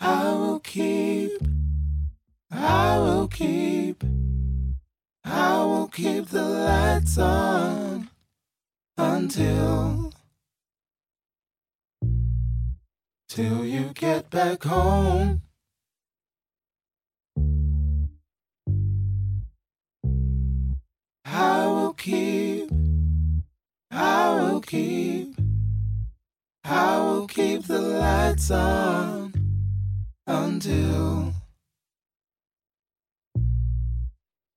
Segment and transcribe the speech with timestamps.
[0.00, 1.32] I will keep,
[2.52, 4.04] I will keep,
[5.24, 8.08] I will keep the lights on
[8.96, 10.12] until,
[13.28, 15.42] till you get back home.
[21.24, 22.70] I will keep,
[23.90, 25.34] I will keep,
[26.64, 29.37] I will keep the lights on
[30.28, 31.32] until,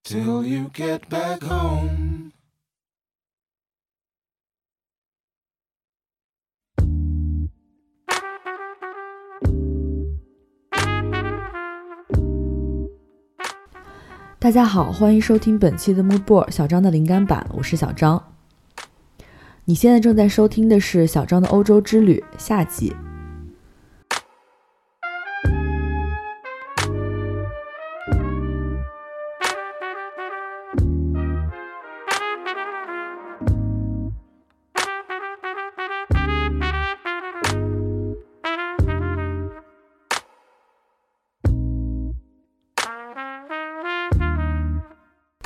[0.03, 2.31] till you get back home.
[14.37, 18.21] 大家好，欢迎收听本期的 Mood Board 小张的灵感版，我是小张。
[19.63, 22.93] 你现在正在收听的是小张的欧洲之旅下集。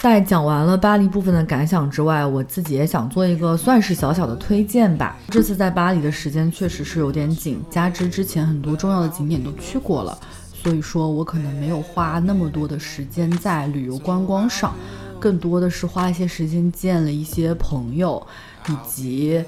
[0.05, 5.17] 在讲完了巴黎部分的感想之外，我自己也想做一个算是小小的推荐吧。
[5.29, 10.15] 这次在巴黎的时间确实是有点紧，加之之前很多重要的景点都去过了，
[10.53, 14.75] 所以说我可能没有花那么多的时间在旅游观光上，
[15.19, 18.23] 更多的是花一些时间见了一些朋友，
[18.67, 19.43] 以及，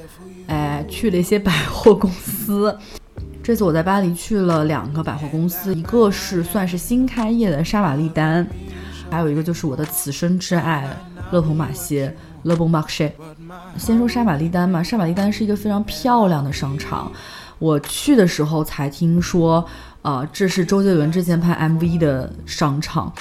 [0.47, 2.75] 哎，去了一些百货公司。
[3.43, 8.45] 这次我在巴黎去了两个百货公司，一个是算是新开业的沙瓦利丹。
[9.09, 10.87] 还有一个就是我的此生挚爱
[11.31, 12.13] 勒蓬马歇
[12.43, 13.11] （Le Bon Marché）。
[13.77, 17.11] 先说沙玛丽丹嘛，沙玛丽丹是一个非常漂亮的商场。
[17.59, 19.65] 我去的时候才听说，
[20.01, 23.11] 呃，这是周杰伦之前拍 MV 的商场。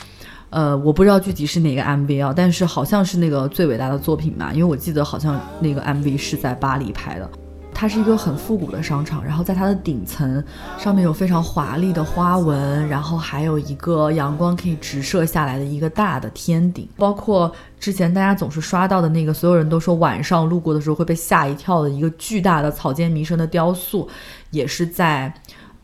[0.50, 7.30] 呃，我不知道具体是哪个 MV 啊，但是好像是那个最伟大的作品嘛，因为我记得好像那个 MV 是在巴黎拍的。
[7.78, 10.42] 它是一个很复古的商场，然后在它的顶层
[10.78, 24.08] 上面有非常华丽的花纹，然后还有一个阳光可以直射下来的一个大的天顶，包括之前大家总是刷到的那个，所有人都说晚上路过的时候会被吓一跳的一个巨大的草间弥生的雕塑，
[24.50, 25.30] 也是在，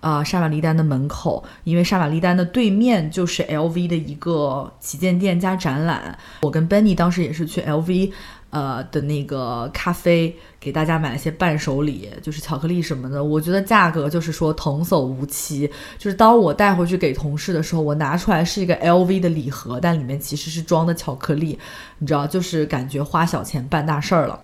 [0.00, 8.12] 呃，沙瓦利丹的门口，因为沙瓦利丹的对面就是 LV 的一个旗舰店加展览，我跟 Benny 当时也是去 LV。
[8.52, 13.24] 呃的那个咖啡，给大家买了些伴手礼，就是巧克力什么的。
[13.24, 15.68] 我觉得价格就是说童叟无欺。
[15.98, 21.58] 就是当我带回去给同事的时候，我拿出来是一个 LV 的礼盒，但里面其实是装的巧克力。
[21.98, 24.40] 你知道，就是感觉花小钱办大事儿了。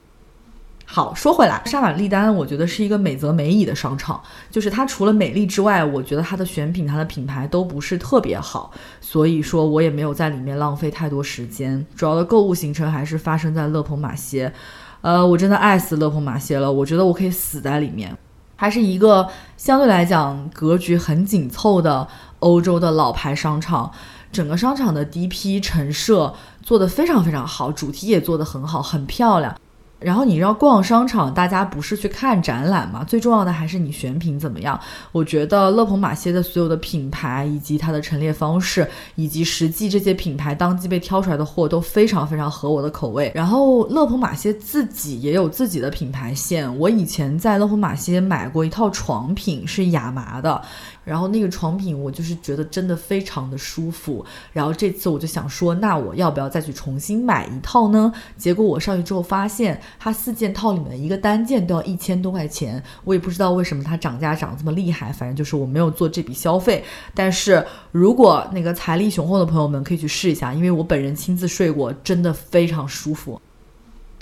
[0.90, 4.20] 好，说回来，沙瓦利丹，我觉得是一个美则美矣的商场。
[4.50, 11.86] 就是它除了美丽之外，我觉得它的选品、它的品牌都不是特别好，所以说我也没有在里面浪费太多时间。
[11.94, 14.52] 主要的购物行程还是发生在勒蓬马歇。
[15.00, 18.16] 呃，我真的爱死乐蓬马歇了，我觉得我可以死在里面。
[18.56, 22.08] 还是一个相对来讲格局很紧凑的
[22.40, 23.90] 欧洲的老牌商场，
[24.32, 29.54] 整个商场的 DP 陈设做得非常非常好，主题也做得很好，很漂亮。
[30.00, 33.04] 然后你知道逛商场，大家不是去看展览吗？
[33.04, 34.78] 最重要的还是你选品怎么样。
[35.12, 43.32] 我觉得勒蓬马歇的所有的品牌，以及它的陈列方式，以及实际这些品牌当季被挑出来的货都非常非常合我的口味。
[43.34, 46.78] 然后勒蓬马歇自己也有自己的品牌线。
[46.78, 50.62] 我以前在勒蓬马歇买过一套床品，是亚麻的。
[51.08, 58.12] 然后那个床品我就是觉得真的非常的舒服，然后这次我就想说，那我要不要再去重新买一套呢？
[58.36, 66.84] 结果我上去之后发现，它四件套里面的一个单件都要一千多块钱，我也不知道为什么它涨价涨这么厉害，反正就是我没有做这笔消费。
[67.14, 73.40] 但是如果那个财力雄厚的朋友们可以去试一下，因为我本人亲自睡过，真的非常舒服。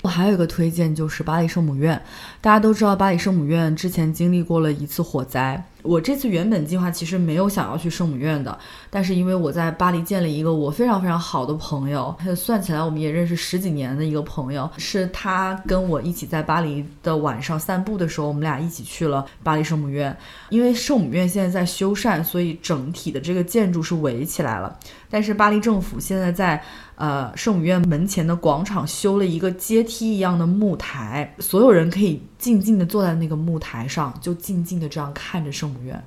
[0.03, 2.01] 我还有一个推荐就是巴黎圣母院，
[2.39, 5.61] 大家都知道巴黎圣母院之前经历过了一次火灾。
[5.87, 8.57] 我这次原本计划其实没有想要去圣母院的，
[8.89, 20.15] 但是因为我在巴黎见了一个我非常非常好的朋友，算起来我们也认识十几年的一个朋友，是他跟我一起在巴黎的晚上散步的时候，我们俩一起去了巴黎圣母院。
[20.49, 24.77] 因为圣母院现在在修缮，所以整体的这个建筑是围起来了。
[25.09, 26.61] 但是巴黎政府现在在
[26.95, 36.03] 呃圣母院门前的广场修了一个阶梯一样的木台，所有人可以静静地坐在那个木台上，就静静地这样看着圣母院。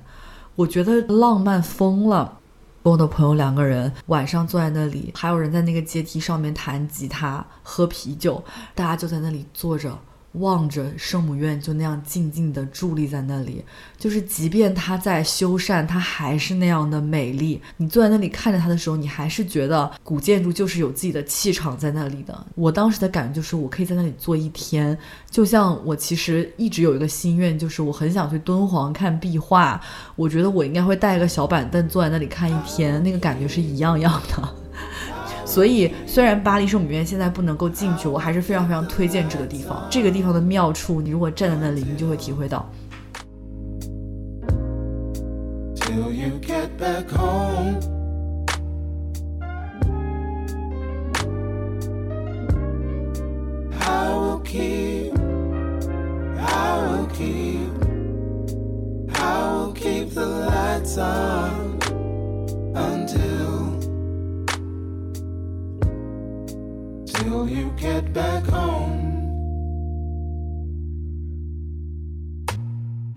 [0.55, 2.37] 我觉得浪漫疯了。
[2.83, 8.43] 跟我的朋友两个人晚上坐在那里，还有人在那个阶梯上面弹吉他、喝啤酒，
[8.73, 9.95] 大家就在那里坐着
[10.33, 13.63] 望着圣母院，就那样静静地伫立在那里。
[13.97, 17.61] 就是即便它在修缮，它还是那样的美丽。
[17.77, 22.45] 你坐在那里看着它的时候，你还是觉得古建筑就是有自己的气场在那里的。
[22.55, 24.97] 我当时的感觉就是，我可以在那里坐一天。
[25.29, 29.79] 就像我其实一直有一个心愿，就是我很想去敦煌看壁画。
[30.15, 34.60] 我觉得我应该会带一个小板凳坐在那里看一天，那个感觉是一样样的。
[35.51, 39.85] 所以，虽然巴黎圣母院现在不能够进去，我还是非常非常推荐这个地方。
[39.89, 42.65] 这个地方的妙处，你如果站在那里，你就会体会到。
[45.75, 47.79] till you get back home.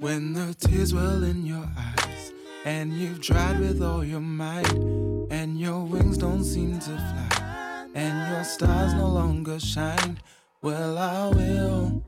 [0.04, 2.32] When the tears well in your eyes,
[2.66, 4.70] and you've tried with all your might,
[5.30, 10.18] and your wings don't seem to fly, and your stars no longer shine,
[10.60, 12.04] well, I will.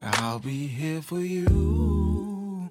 [0.00, 2.70] I'll be here for you.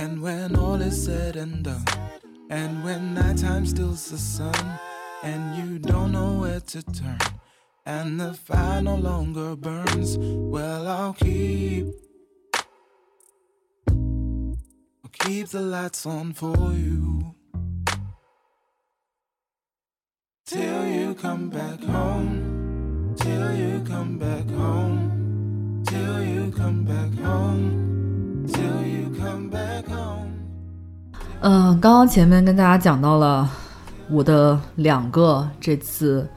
[0.00, 1.84] And when all is said and done,
[2.50, 4.78] and when nighttime steals the sun,
[5.22, 7.18] and you don't know where to turn,
[7.86, 11.86] and the fire no longer burns, well, I'll keep.
[13.88, 17.36] I'll keep the lights on for you.
[20.44, 23.14] Till you come back home.
[23.16, 25.84] Till you come back home.
[25.86, 28.46] Till you come back home.
[28.52, 30.09] Till you come back home.
[31.42, 33.48] 嗯，刚刚前面跟大家讲到了
[34.10, 36.28] 我的两个这次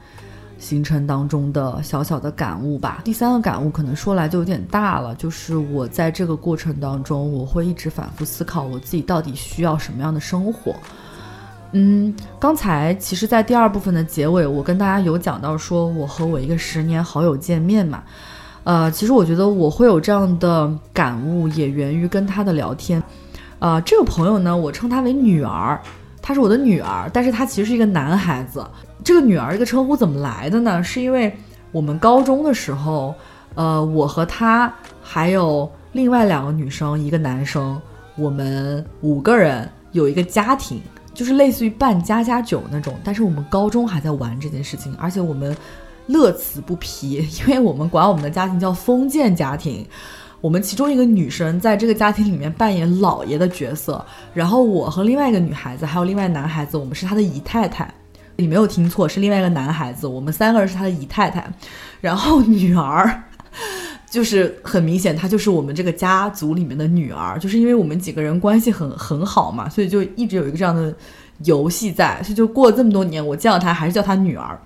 [0.58, 3.02] 行程当中的小小的感悟吧。
[3.04, 10.74] 第三个感悟可能说来就有点大了，就是我在这个过程当中，我会一直反复思考我自己到底需要什么样的生活。
[11.72, 18.02] 嗯，刚才其实，在第二部分的结尾，我跟大家有讲到说我和我一个十年好友见面嘛。
[18.62, 23.02] 呃，其实我觉得我会有这样的感悟，也源于跟他的聊天。
[23.64, 25.80] 啊，这个朋友呢，我称她为女儿，
[26.20, 28.62] 她是我的女儿，但是她其实是一个男孩子。
[29.02, 30.82] 这个女儿这个称呼怎么来的呢？
[30.82, 31.34] 是因为
[31.72, 33.14] 我们高中的时候，
[33.54, 34.70] 呃，我和她
[35.02, 37.80] 还有另外两个女生，一个男生，
[38.16, 40.82] 我们五个人有一个家庭，
[41.14, 42.92] 就是类似于办家家酒那种。
[43.02, 45.56] 但是我们高中还在玩这件事情，而且我们
[46.06, 49.86] 乐此不疲，因为我们管我们的家庭叫封建家庭。
[50.44, 54.04] 我们其中一个女生在这个家庭里面扮演老爷的角色，
[54.34, 57.90] 然后我和另外一个女孩子还有另外男孩子，我们是他的姨太太。
[58.36, 61.50] 你没有听错，是另外一个男孩子，我们三个人是他的姨太太。
[61.98, 63.22] 然后女儿，
[64.10, 70.94] 就是很明显，她就是我们这个家族里面的女儿，就是因为我们几个人关系很很好嘛，所以就一直有一个这样的
[71.44, 74.60] 游戏在，所以就过了这么多年，我见到她还是叫她女儿。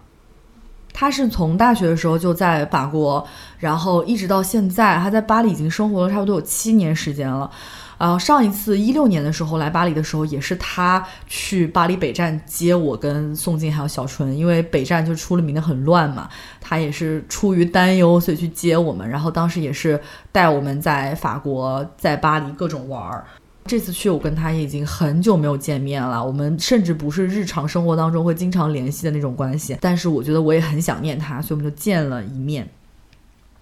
[0.98, 3.24] 他是从大学的时候就在法国，
[3.60, 7.48] 然后一直到现在，他在巴黎已经生活了差不多有七年时间了。
[7.96, 16.28] 然后上一次一六年的时候来巴黎的时候，也是他去巴黎北站接我跟宋静还有小纯，因为北站就出了名的很乱嘛，
[16.60, 19.08] 他也是出于担忧，所以去接我们。
[19.08, 20.00] 然后当时也是
[20.32, 23.24] 带我们在法国在巴黎各种玩儿。
[23.68, 26.24] 这次去，我跟他已经很久没有见面了。
[26.24, 29.76] 我们甚至不是日常生活当中会经常联系的那种关系。
[29.80, 32.66] 但是我觉得我也很想念他，所以我们就见了一面。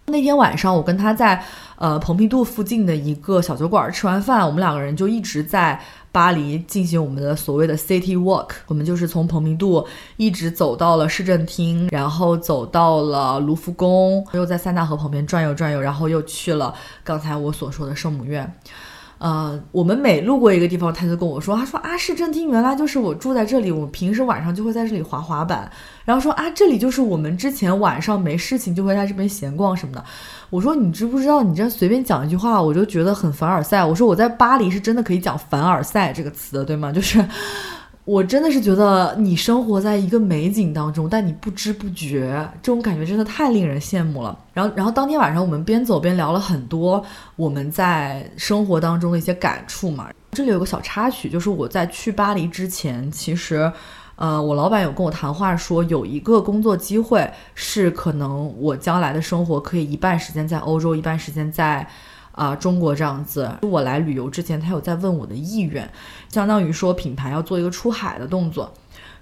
[0.09, 1.45] 那天晚上，我跟他在
[1.77, 5.81] 呃蓬皮杜附近的一个小酒馆吃完饭，我们两个人就一直在
[6.13, 8.51] 巴黎进行我们的所谓的 City Walk。
[8.69, 9.85] 我们就是从蓬皮杜
[10.17, 16.73] 一直走到了市政厅，然后走到了卢浮宫，又在塞纳河旁边转悠转悠，然后又去了
[17.03, 18.49] 刚才我所说的圣母院。
[19.19, 25.71] 呃，我们每路过一个地方，他就跟我说：“他说啊，市政厅原来就是我住在这里，我平时晚上就会在这里滑滑板。
[26.05, 30.05] 然后说啊，这里就是我们之前晚上没事情就会在这边闲逛什么的。”
[30.51, 31.43] 我说：“你知不知道？
[31.43, 36.93] 你这随便讲一句话，我就觉得很凡尔赛。”我说：“我在巴黎是真的可以讲凡尔赛这个词的，对吗？
[36.93, 37.25] 就是。”
[38.07, 44.39] 我真的是觉得你生活在一个美景当中，但你不知不觉，这种感觉真的太令人羡慕了。
[44.55, 50.09] 然后，然后当天晚上我们边走边聊了很多我们在生活当中的一些感触嘛。
[50.31, 53.71] 这里有个小插曲，就是我在去巴黎之前，其实，
[54.15, 61.85] 呃，我老板有跟我谈话说，有一个工作机会是可能我将来的生活可以一半时间在欧洲，一半时间在。
[62.37, 65.91] 啊，中国这样子，我来旅游之前，他有在问我的意愿，
[66.29, 68.73] 相当于说品牌要做一个出海的动作，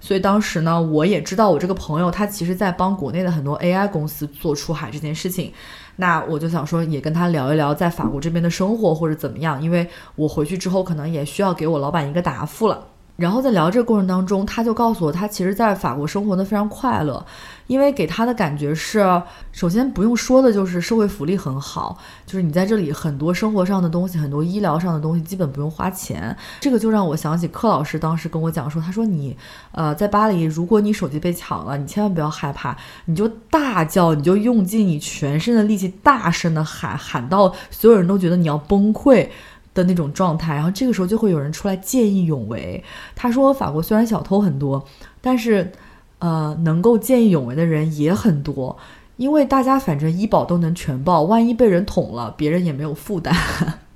[0.01, 5.51] 所以当时呢，我也知道我这个朋友他其实在帮国内的很多 AI 公司做出海这件事情。
[5.95, 12.85] 那我就想说，也跟他聊一聊在法国这边的生活或者怎么样，因为我回去之后可能也需要给我老板一个答复了。
[13.15, 17.25] 然后在聊这个过程当中，他就告诉我，他其实在法国生活的非常快乐，
[17.67, 19.21] 因为给他的感觉是，
[19.53, 26.35] 首先不用说的就是社会福利很好，就是你在这里很多生活上的东西，很多医疗上的东西基本不用花钱。
[26.59, 29.37] 这个就让我想起柯老师当时跟我讲说，他说你，
[29.71, 39.29] 呃，在巴黎，如果你手机被抢了，你千万不要害怕，你就大叫，你就用尽你全身的力气，大声的喊，喊到所有人都觉得你要崩溃。
[39.75, 42.83] 的那种状态，然后这个时候就会有人出来见义勇为。
[43.15, 44.83] 他说，法国虽然小偷很多，
[45.21, 45.71] 但是，
[46.17, 48.75] 呃，能够见义勇为的人也很多，
[49.17, 53.35] 因为大家反正医保都能全报，万一被人捅了，别人也没有负担。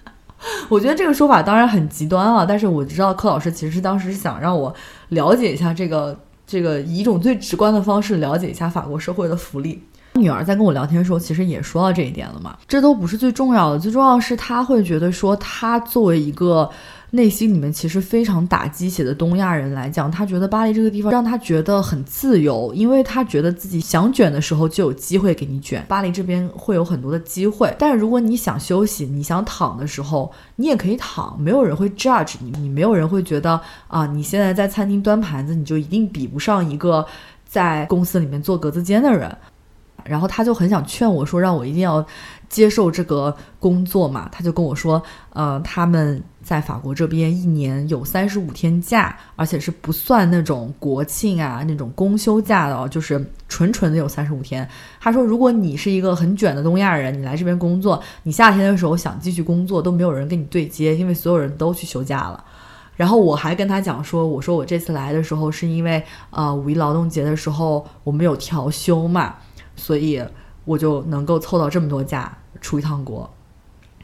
[0.70, 4.74] 我觉得这个说法当然很极端啊，但是我知道柯老师其实当时是想让我
[5.10, 9.82] 了解一下这个这个以一种最直观的方式了解一下法国社会的福利。
[10.14, 12.58] 女儿在跟我聊天的时候，其实也说到这一点了嘛。
[12.68, 16.70] 这都不是最重要的，最重要的是她会觉得说，她作为一个
[17.12, 25.86] 内心里面其实非常打鸡血的东亚人来讲，她觉得巴黎这个地方让她觉得很自由，因为她觉得自己想卷的时候就有机会给你卷。
[25.88, 37.06] 巴黎这边会有很多的机会，但是如果你想休息、你想躺的时候，你也可以躺，没有人会 judge 你，你没有人会觉得啊，你现在在餐厅端盘子，你就一定比不上一个
[37.48, 39.34] 在公司里面做格子间的人。
[40.10, 42.06] 然后他就很想劝我说，让我一定要
[42.50, 44.28] 接受这个工作嘛。
[44.32, 45.02] 他就跟我说，
[45.34, 54.68] 呃，他们在法国这边一年有三十五天假，而且是不算那种国庆啊那种公休假的哦，就是纯纯的有三十五天。
[55.00, 62.44] 他说，如果你是一个很卷的东亚人，你来这边工作，你夏天的时候想继续工作都没有人跟你对接，因为所有人都去休假了。
[62.96, 69.36] 然后我还跟他讲说，我说我这次来的时候是因为呃五一劳动节的时候我们有调休嘛。
[69.80, 70.22] 所以
[70.66, 73.28] 我就能够凑到这么多假出一趟国，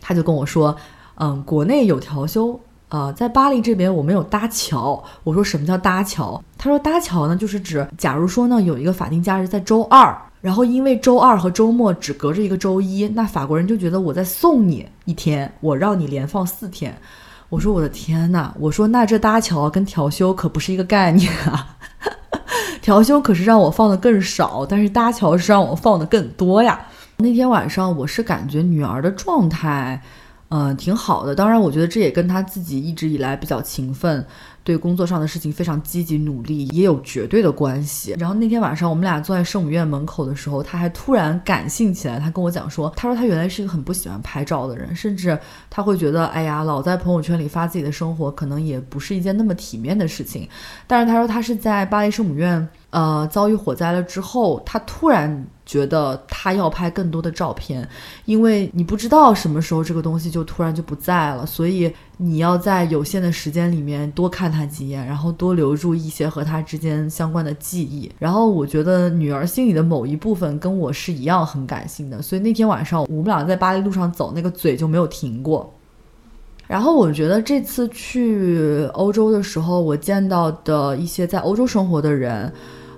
[0.01, 0.75] 他就跟我说，
[1.15, 5.03] 嗯，国内有调休，呃，在巴黎这边我们有搭桥。
[5.23, 6.41] 我说什么叫搭桥？
[6.57, 16.97] 他说搭桥呢，就是指假如说呢有一个法定假日在周二，然后因为周二和周末只隔着一个周一，那法国人就觉得我在送你一天，我让你连放四天。
[17.49, 21.77] 我说我的天呐，我说那这搭桥跟调休可不是一个概念啊。
[22.85, 26.79] 调休可是让我放的更少，但是搭桥是让我放的更多呀。
[27.17, 29.99] 那天晚上我是感觉女儿的状态，
[30.49, 31.33] 嗯，挺好的。
[31.33, 34.23] 当然，我觉得这也跟她自己一直以来比较勤奋。
[34.65, 38.15] 对工作上的事情非常积极努力，也有绝对的关系。
[38.19, 42.19] 然后那天晚上我们俩坐在圣母院门口的时候，他还突然感性起来。
[42.19, 45.37] 他跟我讲说，他说他原来是一个很不喜欢拍照的人，甚至
[45.69, 50.49] 他会觉得，哎呀，老在朋友圈里发自己的生活，可能也不是一件那么体面的事情。
[50.87, 52.67] 但是他说他是在巴黎圣母院。
[52.91, 57.85] 呃，遭遇火灾了之后，他突然觉得他要拍更多的照片，
[58.23, 68.09] 因为你不知道什么时候这个东西就突然就不在了，所以你要在有限的时间里面多看他几眼，然后多留住一些和他之间相关的记忆。
[68.17, 75.69] 然后我觉得女儿心里的某一部分跟我是一样很感性的，所以那天晚上我们俩在巴黎路上走，那个嘴就没有停过。
[76.65, 82.53] 然后我觉得这次去欧洲的时候，我见到的一些在欧洲生活的人。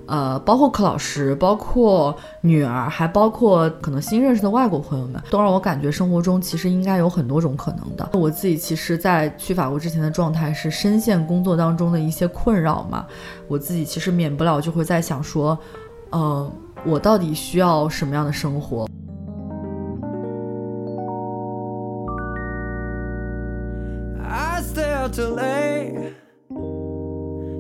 [0.08, 8.10] 呃，包括柯老师，包括女儿，还包括可能新认识的外国朋友们，都让我感觉生活中其实应该有很多种可能的。
[8.14, 13.06] 我自己其实，在去法国之前的状态是深陷工作当中的一些困扰嘛，
[13.48, 15.58] 我自己其实免不了就会在想说，
[16.12, 16.50] 呃，
[16.86, 18.88] 我到底需要什么样的生活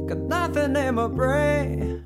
[0.08, 2.04] got nothing in my brain.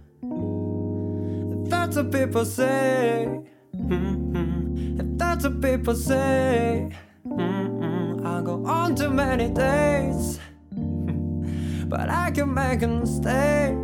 [1.71, 3.39] That's what people say.
[3.75, 4.99] Mm-hmm.
[4.99, 6.91] If that's what people say,
[7.25, 8.27] mm-hmm.
[8.27, 10.39] I'll go on too many days.
[11.89, 13.77] but I can make a mistake.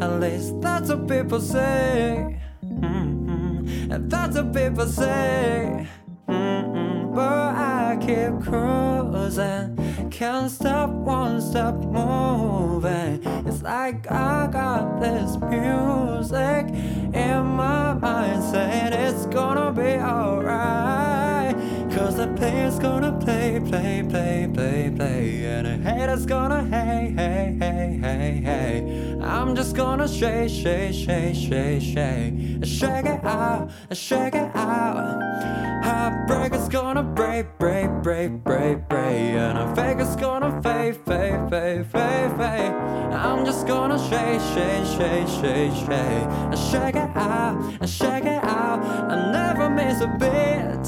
[0.00, 2.40] At least that's what people say.
[2.64, 3.92] Mm-hmm.
[3.92, 5.86] If that's what people say.
[6.28, 7.14] Mm-hmm.
[7.14, 10.10] But I keep cruising.
[10.10, 13.20] Can't stop, won't stop moving.
[13.62, 16.66] Like I got this music
[17.14, 21.54] in my mind saying it's gonna be alright.
[21.92, 25.44] Cause the player's gonna play, play, play, play, play.
[25.44, 29.18] And the hater's gonna hey, hey, hey, hey, hey.
[29.22, 32.64] I'm just gonna shake, shake, shake, shake, shake.
[32.64, 35.81] Shake it out, shake it out.
[36.26, 39.16] Break, it's gonna break, break, break, break, break.
[39.42, 42.72] And I fake it's gonna fade, fade, fade, fade, fade.
[43.12, 46.26] I'm just gonna shake, shake, shake, shake, shake.
[46.52, 48.80] I shake it out, I shake it out.
[49.10, 50.86] I never miss a beat.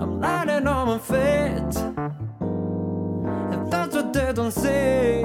[0.00, 1.74] I'm landing on my feet.
[3.54, 5.24] If that's what they don't see.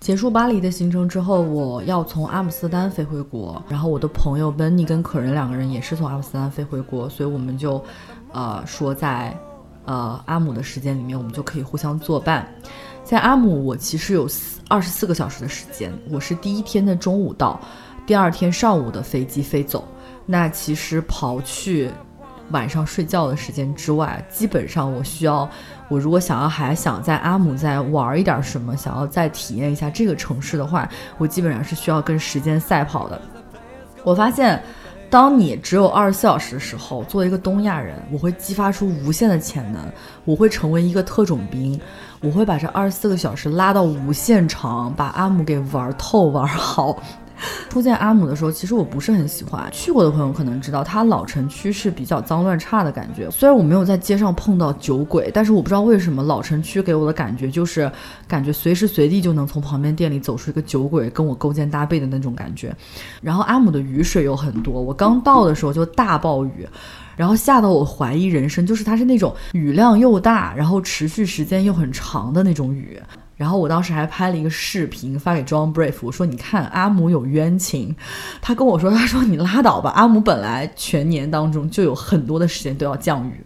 [0.00, 3.62] 结束巴黎的行程之后，我要从阿姆斯丹飞回国。
[3.68, 7.84] 然后我的朋友温尼跟可人两个人也是从阿姆斯丹飞回国，所以我们就，
[8.32, 9.38] 呃，说在，
[9.84, 12.50] 呃，阿姆的时间里面，我们就可以互相作伴。
[13.04, 15.92] 在阿姆，我其实有四二十四个小时的时间。
[16.10, 17.60] 我是第一天的中午到，
[18.06, 19.86] 第二天上午的飞机飞走。
[20.24, 21.90] 那其实刨去
[22.50, 25.48] 晚上睡觉的时间之外，基本上我需要。
[25.88, 30.88] 我如果想要还想在阿姆再玩一点什么，想要再体验一下这个城市的话，
[31.18, 33.20] 我基本上是需要跟时间赛跑的。
[34.04, 34.62] 我发现，
[35.10, 39.82] 当你只有二十四小时的时候，作为一个东亚人，我会激发出无限的潜能，
[40.24, 41.78] 我会成为一个特种兵，
[42.20, 46.96] 我会把这二十四个小时拉到无限长，把阿姆给玩透玩好。
[47.68, 49.68] 初见阿姆的时候，其实我不是很喜欢。
[49.72, 53.30] 去过的朋友可能知道，它老城区是比较脏乱差的感觉。
[53.30, 57.90] 虽然我没有在街上碰到酒鬼，但是我不知道为什么老城区给我的感觉就是，
[58.26, 62.74] 感觉随时随地就能从旁边店里走出一个酒鬼跟我勾肩搭背的那种感觉。
[63.22, 66.66] 然后阿姆的雨水有很多，我刚到的时候就大暴雨，
[67.16, 73.00] 然后下到我怀疑人生，就是它是那种雨量又大，然后持续时间又很长的那种雨。
[73.40, 77.96] 然后我当时还拍了一个视频发给 John Brave，我说你看阿姆有冤情，
[78.42, 83.42] 他跟我说， 他说你拉倒吧，阿姆本来全年当中就有很多的时间都要降雨。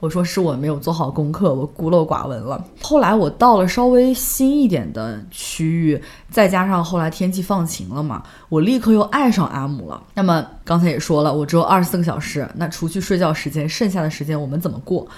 [0.00, 2.62] 我说是我没有做好功课，我孤陋寡闻了。
[2.82, 5.98] 后来我到了稍微新一点的区域，
[6.30, 10.02] 再加上后来天气放晴了嘛，我立刻又爱上阿姆了。
[10.12, 15.08] 那么刚才也说了，我只有二十四个小时，那除去睡觉时间，剩下的时间我们怎么过？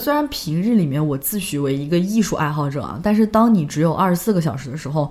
[0.00, 5.10] 虽然平日里面我自诩为一个艺术爱好者啊，但是当你只有二十四个小时的时候，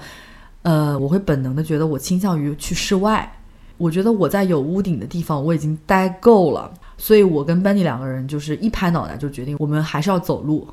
[0.62, 3.32] 呃，我会本能的觉得我倾向于去室外。
[3.77, 10.67] 我觉得我在有屋顶的地方我已经待够了，所以我跟 Benny 两个人就是一拍脑袋就决定，我们还是要走路。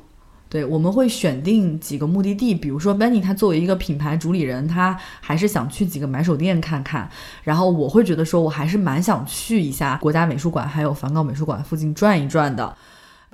[0.49, 7.07] 对，我们会选定几个目的地，比如说 Benny 他作为一个品牌主理人，他还是想去几个买手店看看。
[7.43, 12.75] 然后我会觉得说，我还是蛮想去一下国家美术馆还有梵高美术馆附近转一转的。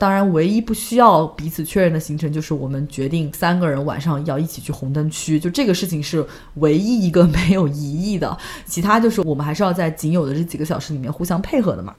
[0.02, 8.36] 当然，唯一不需要彼此确认的行程就是我们决定三个人晚上要一起去红灯区，就这个事情是唯一一个没有疑义的。
[8.66, 11.94] 其他就是我们还是要在仅有的这几个小时里面互相配合的嘛。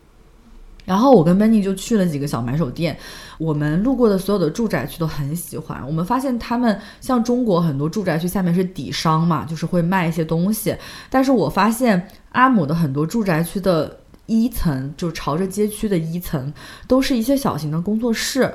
[0.85, 2.99] 然后我跟 Benny 就去了几个小买手店，
[3.38, 5.81] 我们路过的所有的住宅区都很喜欢。
[5.87, 10.77] 我们发现他们像中国很多住宅区下面是底商嘛，就是会卖一些东西，
[11.09, 13.97] 但是我发现阿姆的很多住宅区的。
[14.40, 16.53] 一层就朝着街区的一层，
[16.88, 18.53] 都是一些小型的工作室。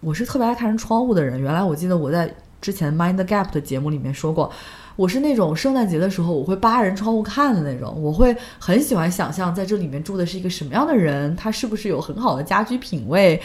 [0.00, 1.40] 我是特别爱看人窗户的人。
[1.40, 4.52] 原来我记得我在之前 Mind Gap 的节目里面说过，
[4.96, 8.00] 我是那种圣诞节的时候我会扒人窗户看的那种。
[8.00, 13.40] 我会很喜欢想象在这里面住的是一个什么样的人，他是不是有很好的家居品味，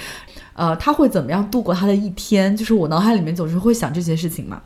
[0.54, 2.56] 呃，他会怎么样度过他的一天？
[2.56, 4.62] 就是我脑海里面总是会想这些事情嘛。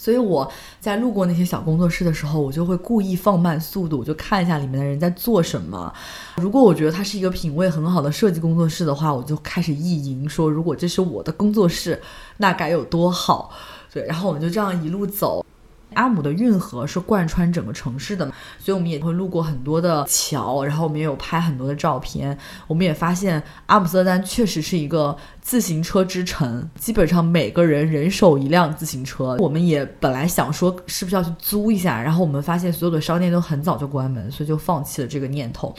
[0.00, 5.92] 所以我在路过那些小工作室的时候，我就会故意放慢速度，就看一下里面的人在做什么。
[6.36, 12.00] 如果我觉得它是一个品味很好的设计工作室的话，我就开始意淫说，如果这是我的工作室，
[12.38, 13.52] 那该有多好。
[13.92, 15.44] 对，然后我们就这样一路走。
[15.94, 18.26] 阿姆的运河是贯穿整个城市的，
[18.58, 22.36] 所以我们也会路过很多的桥，然后我们也有拍很多的照片。
[22.66, 29.36] 我们也发现阿姆斯特丹确实是一个自行车之城，基本上每个人人手一辆自行车。
[29.38, 35.74] 我们也本来想说是不是要去租一下，然后我们发现所有的商店都很早就关门，所以就放弃了这个念头。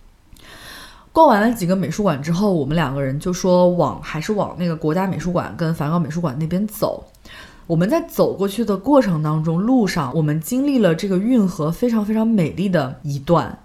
[1.13, 7.03] 逛完了几个美术馆之后，我们两个人就说往还是往那个国家美术馆跟梵高美术馆那边走。
[7.67, 13.59] 我们在走过去的过程当中，路上我们经历了这个运河非常非常美丽的一段，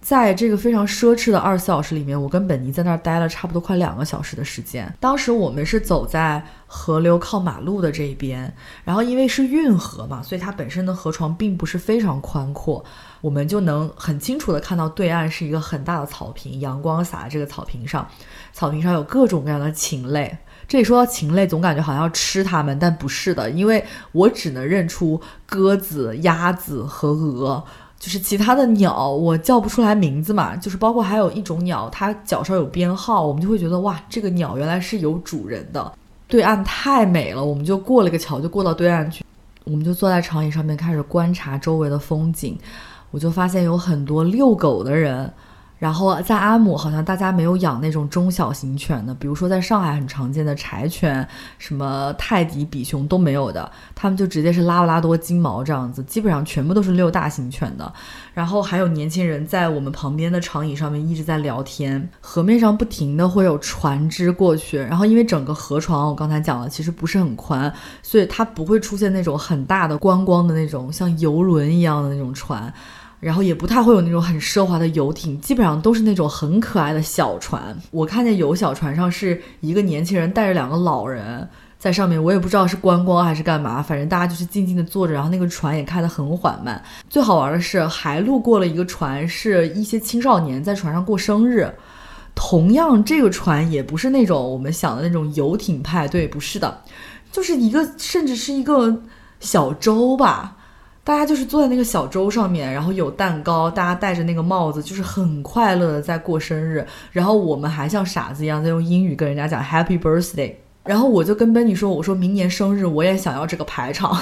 [0.00, 4.92] 在这个非常奢侈的二十四小时里面，我跟本尼在那儿待了差不多快两个小时的时间。
[4.98, 8.52] 当时我们是走在河流靠马路的这一边，
[8.82, 12.84] 然后因为是运河嘛，所以它本身的河床并不是非常宽阔，
[13.20, 18.08] 我们就能很清楚的看到对岸是一个很大的草坪，阳光洒在这个草坪上，
[18.52, 20.36] 草坪上有各种各样的禽类。
[20.66, 27.62] 这里说到禽类，总感觉好像要吃它们，但不是的，因为我只能认出鸽子、鸭子和鹅，
[27.98, 30.56] 就是其他的鸟我叫不出来名字嘛。
[30.56, 35.92] 就是包括还有一种鸟，它脚上有编号，我们就会觉得哇，这个鸟原来是有主人的。
[36.26, 39.24] 对岸太美了，我们就过了个桥，就过到对岸去。
[39.64, 42.58] 我们就坐在长椅上面开始观察周围的风景，
[43.10, 45.30] 我就发现有很多遛狗的人。
[45.84, 57.92] 然后在阿姆，好像大家没有养那种中小型犬的，比如说在上海很常见的柴犬，什么泰迪、比熊都没有的，他们就直接是拉布拉多、金毛这样子，基本上全部都是遛大型犬的。
[58.32, 67.70] 然后还有年轻人在我们旁边的长椅上面一直在聊天，河面上不停的会有船只过去，然后因为整个河床我刚才讲了，其实不是很宽，
[68.02, 72.72] 所以它不会出现那种很大的观光的那种像游轮一样的那种船。
[73.24, 77.74] 然后也不太会有那种很奢华的游艇，基本上都是那种很可爱的小船。
[77.90, 86.82] 我看见有小船上是一个年轻人带着两个老人在上面，我也不知道是观光还是干嘛，反正大家就是静静的坐着，然后那个船也开得很缓慢。
[87.08, 91.74] 最好玩的是还路过了一个船，是一些青少年在船上过生日。
[92.34, 96.82] 同样，这个船也不是那种我们想的那种游艇派对，不是的，
[97.32, 98.94] 就是一个甚至是一个
[99.40, 100.58] 小舟吧。
[101.04, 106.84] 大家就是坐在那个小舟上面，然后有蛋糕，大家戴着那个帽子，就是很快乐的在过生日。
[107.12, 110.54] 然后我们还像傻子一样在用英语跟人家讲 Happy Birthday。
[110.82, 114.18] 然后我就跟 Benny 说：“我说明年生日我也想要这个排场。”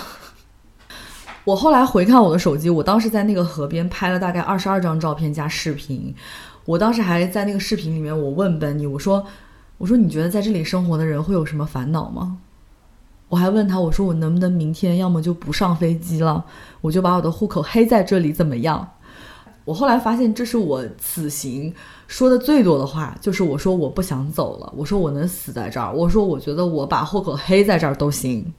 [1.45, 6.15] 我后来回看我的手机，我当时在那个河边拍了大概二十二张照片加视频。
[6.65, 9.25] 我当时还在那个视频里面，我问 Benny 我说
[9.79, 12.39] ：“我说你觉得在这里生活的人会有什么烦恼吗？”
[13.33, 16.45] 我还问他，我说我能不能明天要么就不上飞机了，
[16.83, 18.87] 我就把我的户口黑在这里，怎么样？
[19.65, 21.73] 我后来发现，这是我此行
[22.07, 28.53] 说的最多的话，就是我说我不想走了，我说我能死在这儿，我说我觉得我把户口黑在这儿都行。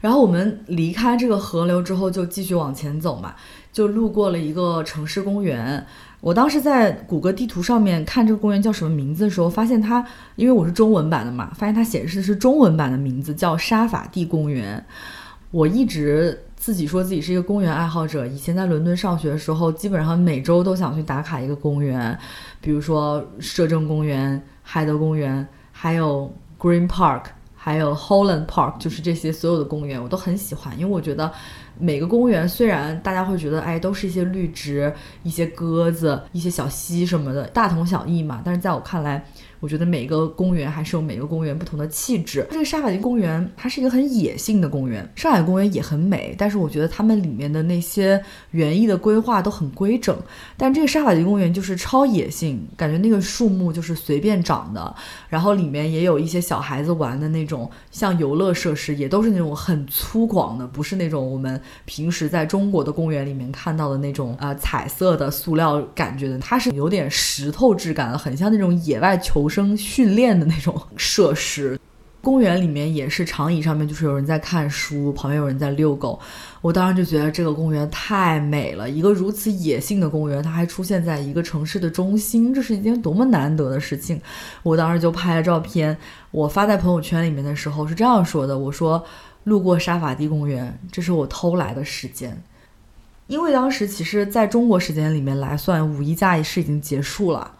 [0.00, 3.32] 然后我们离开这个河流之后，就继续往前走嘛，
[3.72, 5.86] 就路过了一个城市公园。
[6.20, 14.84] 我当时在谷歌地图上面看这个公园叫什么名字的时候，发现它，因为我是中文版的嘛，发现它显示的是中文版的名字叫沙法蒂公园。
[15.52, 22.18] 我一直自己说自己是一个公园爱好者，以前在伦敦上学的时候，基本上每周都想去打卡一个公园，
[22.60, 27.22] 比如说摄政公园、海德公园，还有 Green Park，
[27.54, 31.30] 还有 Holland Park，就是这些所有的公园我都很喜欢，因为我觉得。
[31.78, 39.24] 每个公园虽然大家会觉得，哎，都是一些绿植、一些鸽子、一些小溪什么的，大同小异嘛，但是在我看来。
[39.66, 42.46] 我觉得每个公园还是有每个公园不同的气质。
[42.52, 50.16] 这个沙法蒂公园它是一个很野性的公园，上海公园也很美，但是我觉得他们里面的那些园艺的规划都很规整。
[50.56, 54.94] 但这个沙法蒂公园就是超野性，感觉那个树木就是随便长的，
[55.28, 69.16] 然后里面也有一些小孩子玩的那种像游乐设施，也都是那种很粗犷的，不是那种我们平时在中国的公园里面看到的那种呃彩色的塑料感觉的，它是有点石头质感的，很像那种野外。
[69.16, 71.80] 求生生训练的那种设施，
[72.20, 76.20] 公园里面也是长椅上面就是有人在看书，旁边有人在遛狗。
[76.60, 84.20] 我当时就觉得这个公园太美了，一个如此野性的公园，它还出现在一个城市的中心，这是一件多么难得的事情。
[84.62, 85.96] 我当时就拍了照片，
[86.30, 89.02] 我发在朋友圈里面的时候是这样说的：我说
[89.44, 92.38] 路过沙法蒂公园，这是我偷来的时间，
[93.26, 97.52] 因为当时其实在中国时间里面来算，五一假是已经结束了。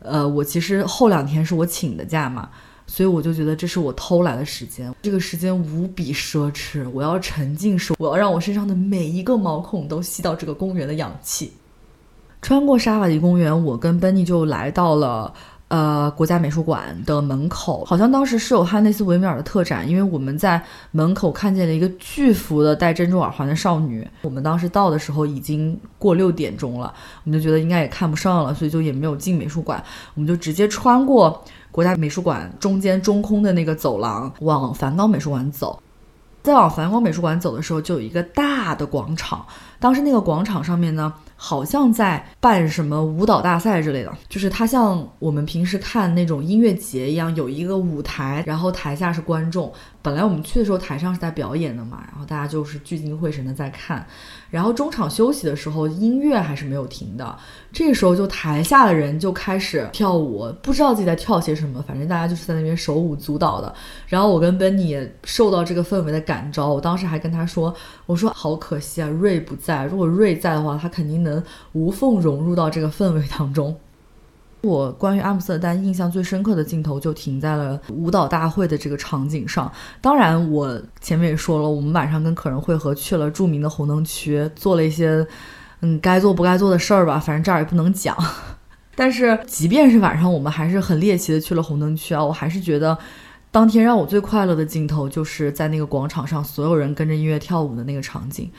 [0.00, 2.48] 呃，我其实后两天是我请的假嘛，
[2.86, 11.52] 所以我就觉得这是我偷来的时间，这个时间无比奢侈，我要沉浸式，我要让我身上的每一个毛孔都吸到这个公园的氧气。
[12.40, 15.34] 穿过沙瓦迪公园，我跟 Beni 就来到了。
[15.68, 24.08] 呃，国家美术馆的门口好像当时是有汉内斯·维米尔的特展，因为我们在门口看见了一个巨幅的戴珍珠耳环的少女。
[24.22, 35.82] 我们当时到的时候已经过六点钟了，我们就觉得应该也看不上了，所以就也没有进美术馆，我们就直接穿过国家美术馆中间中空的那个走廊往梵高美术馆走。
[36.42, 39.44] 在往梵高美术馆走的时候，就有一个大的广场，
[39.78, 41.12] 当时那个广场上面呢。
[41.40, 49.72] 好像在办什么舞蹈大赛之类的，就是它像我们平时看那种音乐节一样，有一个舞台，然后台下是观众。
[50.00, 54.04] 本来我们去的时候，台上是在表演的嘛，然后大家就是聚精会神的在看。
[54.48, 57.36] 然后中场休息的时候，音乐还是没有停的。
[57.72, 63.72] 这个时候，就台下的人就开始跳舞，不知道自己在跳些什么，反正大家就是在那边手舞足蹈的。
[64.06, 67.74] 然后我跟 Benny 也受到这个氛围的感召，我当时还跟他说
[68.06, 69.84] ：“我说好可惜啊，瑞不在。
[69.84, 71.27] 如果瑞在的话，他肯定能
[71.72, 73.76] 无缝融入到这个氛围当中。”
[74.60, 79.70] 我关于阿姆斯特丹印象最深刻的镜头就停在了舞蹈大会的这个场景上。
[80.00, 85.24] 当然，我前面也说了，我们晚上跟可人会合去了著名的红灯区，做了一些
[85.80, 87.20] 嗯该做不该做的事儿吧。
[87.20, 88.16] 反正这儿也不能讲。
[88.96, 92.24] 但是，即便是晚上，我们还是很猎奇的去了红灯区啊。
[92.24, 92.98] 我还是觉得，
[93.52, 98.50] 当天让我最快乐的镜头就是在那个广场上，所有人跟着音乐跳舞的那个场景。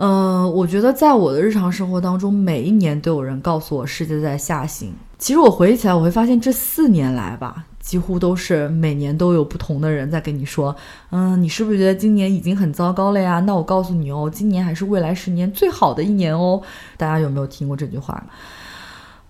[0.00, 4.94] 嗯，我觉得在我的日常生活当中，每一年都有人告诉我世界在下行。
[5.18, 10.74] 其实我回忆起来，我会发现这四年来吧，几乎都是每年都有不同的人在跟你说，
[11.10, 13.40] 嗯，你是不是觉得今年已经很糟糕了呀？
[13.40, 16.62] 那我告诉你哦，今年还是未来十年最好的一年哦。
[16.96, 18.24] 大家有没有听过这句话？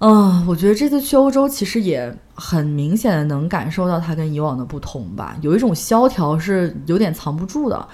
[0.00, 7.88] 嗯，我觉得这次去欧洲，其实也很明显的能感受到它跟以往的不同吧，有一种萧条是有点藏不住的。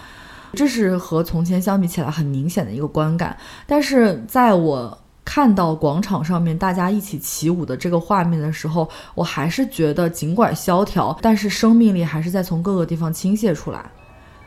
[0.54, 3.36] 这是和从前相比起来很明显的一个观感，
[3.66, 13.84] 但是在我看到广场上面大家一起起舞的这个画面的时候，我还是觉得尽管萧条，但是生命力还是在从各个地方倾泻出来。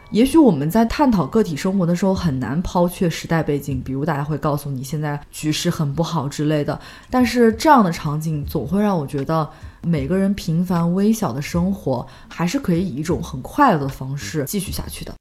[0.10, 9.50] 也许我们在探讨个体生活的时候很难抛却时代背景，比如大家会告诉你现在局势很不好之类的，但是这样的场景总会让我觉得
[9.82, 15.14] 每个人平凡微小的生活还是可以以一种很快乐的方式继续下去的。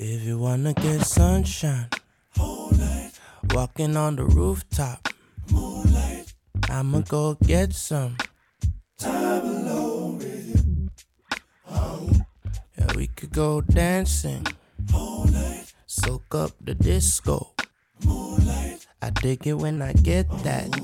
[0.00, 1.88] If you wanna get sunshine,
[2.38, 3.18] moonlight.
[3.50, 5.08] Walking on the rooftop,
[5.50, 6.32] moonlight.
[6.70, 8.16] I'ma go get some
[8.96, 10.88] time alone with you.
[11.68, 12.10] Oh.
[12.78, 14.46] Yeah, we could go dancing,
[14.92, 15.74] moonlight.
[15.88, 17.54] Soak up the disco,
[18.04, 18.86] moonlight.
[19.02, 20.80] I dig it when I get that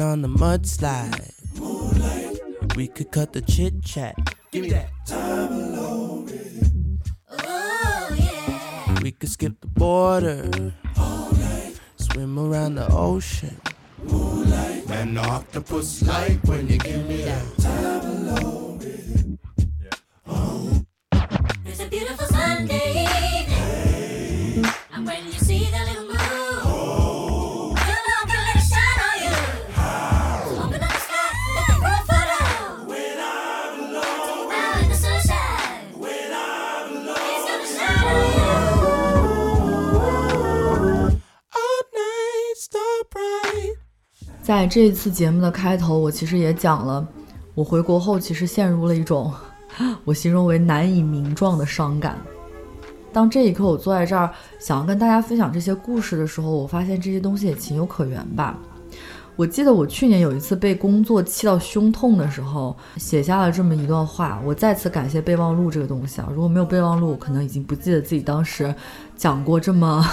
[0.00, 1.32] on the mudslide.
[2.76, 4.14] We could cut the chit chat.
[4.50, 4.90] Give me that.
[5.06, 6.28] Time alone
[7.28, 9.00] Oh yeah.
[9.02, 10.72] We could skip the border.
[11.96, 13.60] Swim around the ocean.
[14.88, 17.61] Man, the octopus like when you give me that.
[44.62, 47.04] 在这一次节目的开头，我其实也讲了，
[47.52, 49.34] 我回国后其实陷入了一种
[50.04, 52.16] 我形容为难以名状的伤感。
[53.12, 58.56] 当这一刻我坐在这儿想要跟大家分享这些故事的时候，我发现这些东西也情有可原吧。
[59.34, 64.40] 我记得我去年有一次被工作气到胸痛的时候，写下了这么一段话。
[64.44, 68.72] 我再次感谢备忘录这个东西啊，如果没有备忘录，我可能已经不记得自己当时
[69.16, 70.08] 讲过这么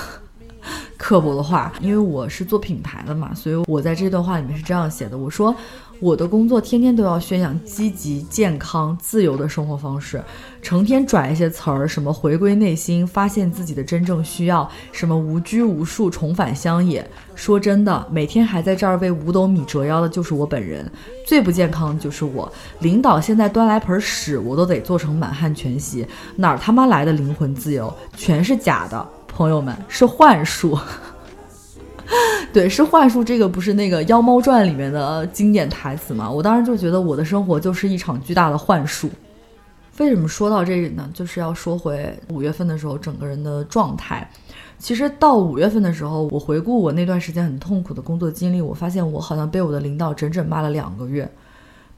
[1.00, 1.74] 刻薄的话。
[1.82, 5.56] 因为我是做品牌的嘛，所以我在这段话里面是这样写的：我说
[6.00, 10.24] 我的工作天天都要宣扬积极、健康、自由的生活方式，
[10.62, 17.06] 成天拽一些词儿，什么回归内心，发现自己的真正需要，什么无拘无束，重返乡野。
[17.36, 20.90] 说真的，每天还在这儿为五斗米折腰的就是我本人，
[21.26, 22.52] 最不健康的就是我。
[22.80, 27.94] 领导现在端来盆屎，我都得做成满汉全席，哪儿他妈来的灵魂自由？
[28.16, 30.78] 全是假的，朋友们，是幻术。
[32.52, 36.30] 对，是幻术，这个不是那个《妖猫传》里面的经典台词吗？
[36.30, 39.08] 我当时就觉得我的生活就是一场巨大的幻术。
[40.00, 41.08] 为什么说到这里呢？
[41.13, 44.28] 就是要说回五月份的时候整个人的状态。
[44.80, 51.30] 其实到五月份的时候，我回顾我那段时间很痛苦的工作经历，我发现我好像被我的领导整整骂了两个月，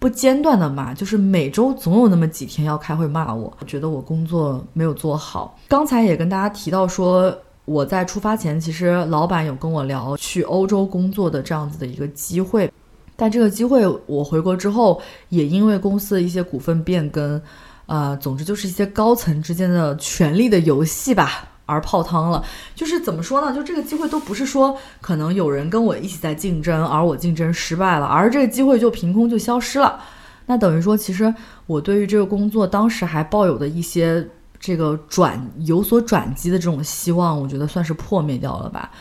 [0.01, 5.55] 不间断的骂，就是每周总有那么几天要开会骂我，觉得我工作没有做好。
[5.67, 7.31] 刚才也跟大家提到说，
[7.65, 12.73] 我在出发前，其实老板有跟我聊去欧洲工作的这样子的一个机会，
[13.15, 17.39] 但这个机会我回国之后，也因为公司的一些股份变更，
[17.85, 21.47] 呃，总之就是一些高层之间的权力的游戏吧。
[21.71, 22.43] 而泡汤了，
[22.75, 23.55] 就是怎么说呢？
[23.55, 29.99] 就这个机会都不是说可能有人跟我一起在竞争，而我竞争失败了，而这个机会就凭空就消失了。
[30.47, 31.33] 那等于说，其实
[31.65, 34.27] 我对于这个工作当时还抱有的一些
[34.59, 38.91] 这个转有所转机的这种希望，我觉得算是破灭掉了吧。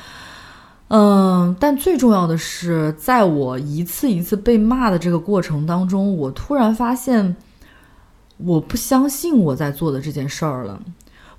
[0.88, 7.36] 嗯，但最重要的是，在我一次一次被骂的这个过程当中，我突然发现，
[8.36, 10.80] 我不相信我在做的这件事儿了。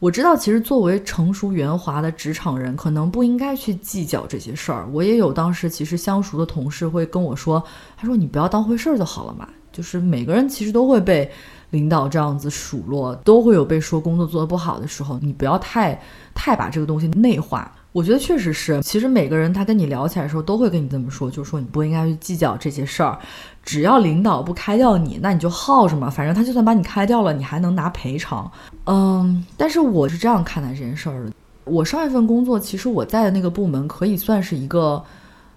[0.01, 4.89] 我知道，其实作为成熟圆滑的职场人，可能不应该去计较这些事儿。
[4.91, 7.63] 我也有当时其实相熟的同事会跟我说
[7.95, 11.29] ：“他说你不要当回事儿就好了嘛。”就是每个人其实都会被
[11.69, 16.01] 领导这样子数落，都会有被说工作做得不好的时候，你不要太
[16.33, 17.71] 太把这个东西内化。
[17.93, 23.19] 我觉得确实是，其实每个人他跟你聊起来的时候都会跟你这么说，就是说你不应该去计较这些事儿，
[23.63, 28.49] 只要领导不开掉你，那你就耗着嘛，反正他就算把你开掉了，你还能拿赔偿。
[28.86, 31.32] 嗯，但是我是这样看待这件事儿的。
[31.65, 35.04] 我上一份工作，其实我在的那个部门可以算是一个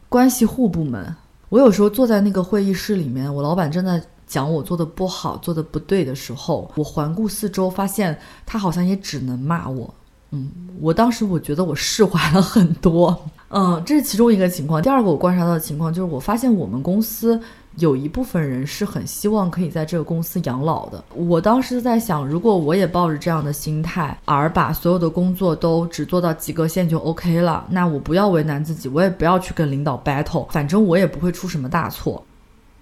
[0.08, 1.14] 关系户部门。
[1.50, 9.94] 我有时候坐在那个会议室里面，我老板正在讲我做的不好、做的不对的时候，我环顾四周，发现他好像也只能骂我。
[10.34, 13.18] 嗯，我当时我觉得我释怀了很多。
[13.50, 14.82] 嗯，这是其中一个情况。
[14.82, 17.40] 第二个我观察到的情况就是，我发现我们公司
[17.76, 21.04] 有一部分人是很希望可以在这个公司养老的。
[21.14, 32.24] 我当时在想，如果我也抱着这样的心态，而把所有的工作都只做到及格线就 OK 了，那我不要为难自己，我也不要去跟领导 battle，反正我也不会出什么大错。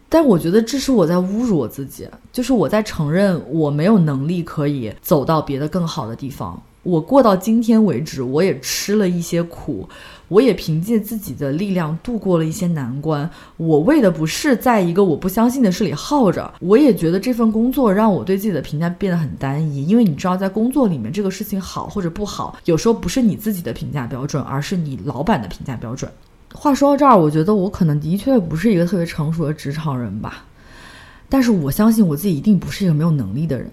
[0.08, 6.62] 但我觉得这是我在侮辱我自己，就是我在承认我没有能力可以走到别的更好的地方。
[6.82, 9.88] 我过到今天为止，我也吃了一些苦，
[10.26, 13.30] 我也凭借自己的力量度过了一些难关。
[13.56, 19.86] 我为的不是在一个我不相信的事里耗着，我也觉得这份工作让我对自己的评价变得很单一。
[19.86, 26.10] 因为你知道，在工作里面这个事情好或者不好，有时候不是你自己的评价标准，而是你老板的评价标准。
[26.52, 30.44] 话说到这儿，我觉得我可能的确不是一个特别成熟的职场人吧，
[31.28, 33.70] 但是我相信我自己一定不是一个没有能力的人。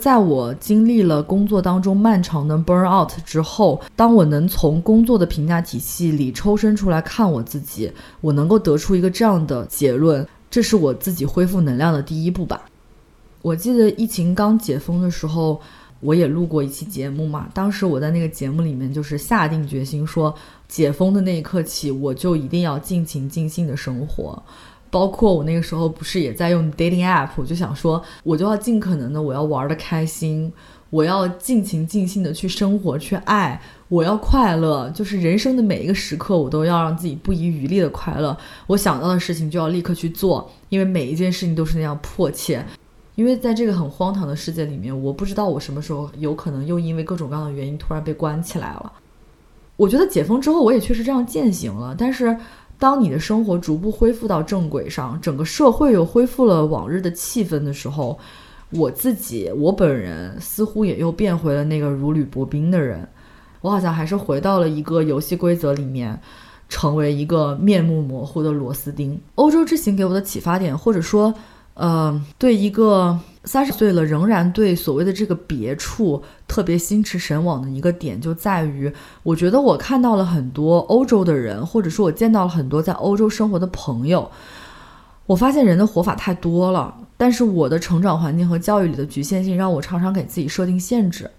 [0.00, 12.62] 在我经历了工作当中漫长的 burn out 之后，当我能从工作的评价体系里抽身出来看我自己，我能够得出一个这样的结论，这是我自己恢复能量的第一步吧。
[13.42, 15.60] 我记得疫情刚解封的时候，
[16.00, 20.34] 我也录过一期节目嘛，当时我在那个节目里面就是下定决心说，
[20.66, 24.42] 解封的那一刻起，我就一定要尽情尽兴的生活。
[24.90, 30.52] 包括我那个时候不是也在用 dating app，我就想说，我就要尽可能的，我要玩的开心，
[30.90, 38.36] 我要尽情尽兴的去生活，去爱，我要快乐，就是人生的每一个时刻，我都要让自己不遗余力的快乐。
[38.66, 42.64] 我想到的事情就要立刻去做，因为每一件事情都是那样迫切。
[43.14, 48.92] 因为在这个很荒唐的世界里面，我不知道我什么时候有可能又因为各种各样的原因突然被关起来了。
[49.76, 52.36] 我觉得解封之后，我也确实这样践行了，但是。
[52.80, 58.18] 当你的生活逐步恢复到正轨上，整个社会又恢复了往日的气氛的时候，
[58.70, 63.06] 我自己我本人似乎也又变回了那个如履薄冰的人。
[63.60, 66.18] 我好像还是回到了一个游戏规则里面，
[66.70, 69.20] 成为一个面目模糊的螺丝钉。
[69.34, 71.34] 欧洲之行给我的启发点，或者说，
[71.80, 84.30] 呃，对一个三十岁了仍然对所谓的这个别处特别心驰神往的一个点，就在于我觉得我看到了很多欧洲的人，或者说我见到了很多在欧洲生活的朋友。
[85.24, 91.30] 我发现人的活法太多了，但是我的成长环境和教育里的局限性，让我常常给自己设定限制。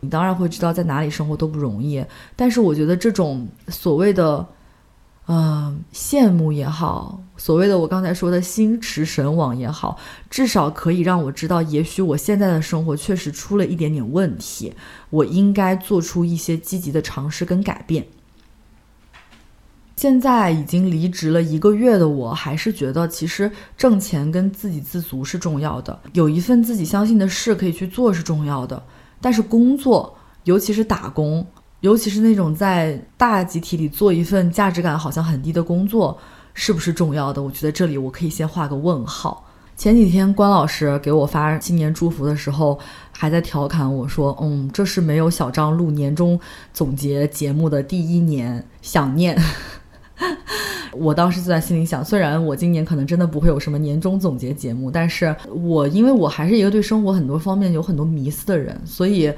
[0.00, 2.04] 你当然会知道在哪里生活都不容易，
[2.36, 4.46] 但是我觉得这种所谓的，
[5.30, 9.98] 嗯、羡慕也好，所谓的我刚才说的心驰神往也好，
[10.30, 14.72] 至少可以让我知道，也许我现在的生活确实出了一点点问题，
[15.10, 18.06] 我应该做出一些积极的尝试跟改变。
[19.96, 28.82] 现在已经离职了一个月的我，还是觉得其实挣钱跟自给自足是重要的，有一份自己相信的事可以去做是重要的。
[29.20, 31.46] 但是工作，尤其是打工，
[31.80, 36.18] 尤其是那种在大集体里做一份价值感好像很低的工作，
[36.54, 37.42] 是不是重要的？
[37.42, 39.44] 我觉得这里我可以先画个问号。
[39.76, 42.76] 前几天关老师给我发新年祝福的时候，
[43.12, 46.38] 还在调侃我说：“嗯，这是没有小张录年终
[46.74, 49.40] 总结节目的第一年，想念。
[50.90, 59.32] ”我当时就在心里想，虽然我今年可能真的不会有什么年终总结节目，但是我因为我还是一个对生活很多方面有很多迷思的人，所以，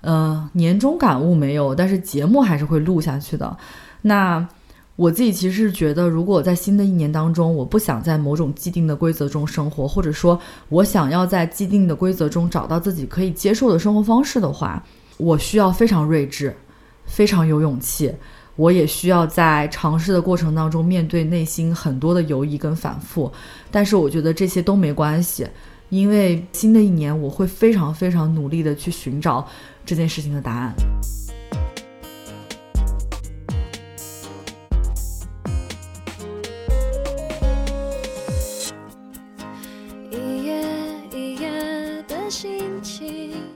[0.00, 3.56] 呃，年终感悟没有，但是节目还是会录下去的。
[4.02, 4.46] 那
[4.94, 14.82] 我自己其实是觉得，如果在新的一年当中，我不想在某种既定的规则中生活，或者说我想要在既定的规则中找到自己可以接受的生活方式的话，
[15.18, 16.56] 我需要非常睿智，
[17.04, 18.14] 非常有勇气。
[18.54, 23.30] 我也需要在尝试的过程当中面对内心很多的犹疑跟反复，
[23.70, 25.46] 但是我觉得这些都没关系，
[25.90, 29.46] 因为新的一年我会非常非常努力的去寻找
[29.86, 30.74] 这件事情的答案。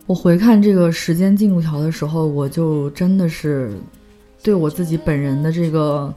[0.07, 3.73] 我回看这个时间进度条的时候，我就真的是
[4.43, 6.13] 对我自己本人的这个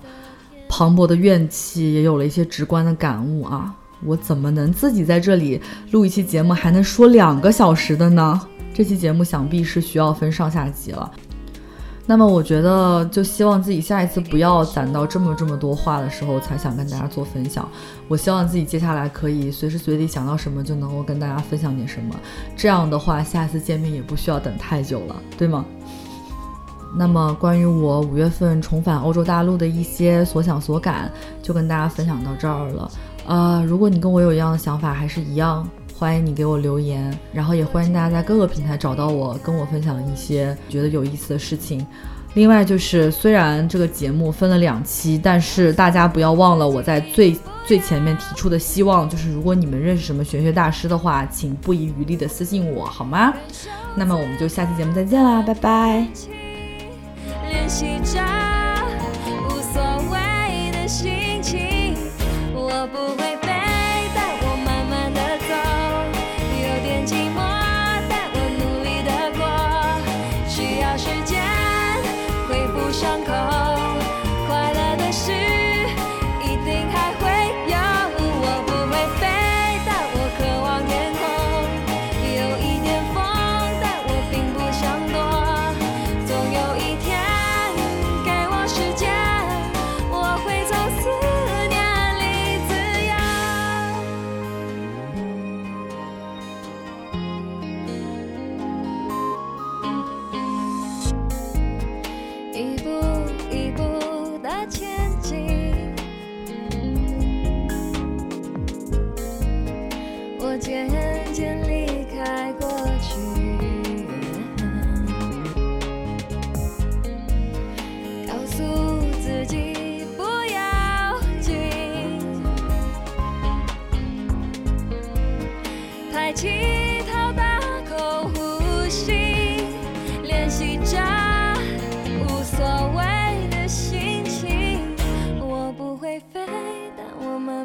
[0.67, 3.75] 磅礴的怨气也有了一些直观的感悟啊！
[4.03, 5.61] 我怎么能自己在这里
[5.91, 8.41] 录一期节目还能说两个小时的呢？
[8.74, 11.11] 这期节目想必是需要分上下集了。
[12.05, 17.65] 那么我觉得，就希望自己下一次不要攒到这么这么多话的时候才想跟大家做分享。
[18.09, 22.13] 我希望自己接下来可以随时随地想到什么就能够跟大家分享点什么。
[22.57, 25.63] 这样的话，下一次见面也不需要等太久了，对吗？
[26.95, 31.09] 那么关于我五月份重返欧洲大陆的一些所想所感，
[31.41, 32.91] 就跟大家分享到这儿了。
[33.26, 35.65] 呃，如果你跟我有一样的想法，还是一样，
[35.97, 41.85] 欢迎你给我留言，然后也欢迎大家在各个平台找到我，跟我分享一些觉得有意思的事情。
[42.33, 53.31] 另外就是，虽然这个节目分了两期，但是大家不要忘了我在最最前面提出的希望，就是如果你们认识什么玄学大师的话，请不遗余力的私信我，好吗？
[53.95, 56.07] 那么我们就下期节目再见啦，拜拜。
[57.47, 58.19] 练习着
[59.29, 59.81] 无所
[60.11, 61.95] 谓的心情，
[62.55, 63.37] 我不会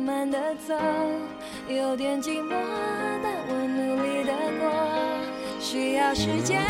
[0.08, 0.74] 慢的走，
[1.68, 2.54] 有点寂寞，
[3.22, 4.72] 但我努力的过，
[5.60, 6.64] 需要时间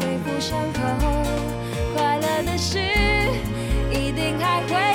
[0.00, 0.80] 恢复伤口。
[1.94, 2.80] 快乐的事
[3.92, 4.91] 一定还会。